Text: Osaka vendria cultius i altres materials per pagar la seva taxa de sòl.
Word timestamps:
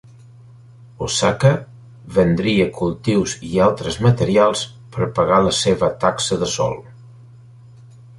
Osaka 1.07 1.49
vendria 2.15 2.65
cultius 2.77 3.35
i 3.49 3.61
altres 3.65 3.99
materials 4.05 4.63
per 4.95 5.09
pagar 5.19 5.39
la 5.49 5.53
seva 5.59 5.91
taxa 6.05 6.39
de 6.45 6.49
sòl. 6.55 6.75